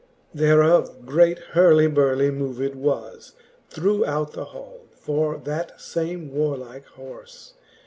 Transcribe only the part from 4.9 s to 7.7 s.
for that fame warlike horfe.